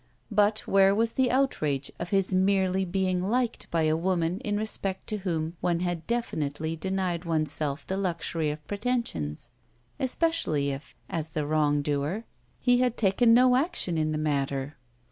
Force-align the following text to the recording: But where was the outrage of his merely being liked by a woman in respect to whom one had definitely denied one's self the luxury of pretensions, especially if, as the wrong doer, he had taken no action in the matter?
But 0.31 0.61
where 0.65 0.95
was 0.95 1.11
the 1.11 1.29
outrage 1.29 1.91
of 1.99 2.09
his 2.09 2.33
merely 2.33 2.85
being 2.85 3.21
liked 3.21 3.69
by 3.69 3.83
a 3.83 3.95
woman 3.95 4.39
in 4.39 4.57
respect 4.57 5.05
to 5.09 5.17
whom 5.17 5.55
one 5.61 5.81
had 5.81 6.07
definitely 6.07 6.75
denied 6.75 7.23
one's 7.23 7.51
self 7.51 7.85
the 7.85 7.97
luxury 7.97 8.49
of 8.49 8.65
pretensions, 8.65 9.51
especially 9.99 10.71
if, 10.71 10.95
as 11.07 11.29
the 11.29 11.45
wrong 11.45 11.83
doer, 11.83 12.23
he 12.59 12.79
had 12.79 12.97
taken 12.97 13.35
no 13.35 13.55
action 13.55 13.95
in 13.95 14.11
the 14.11 14.17
matter? 14.17 14.75